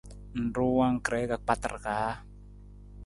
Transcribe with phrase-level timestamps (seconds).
[0.39, 2.13] Ng ruu angkre ka kpatar kaa?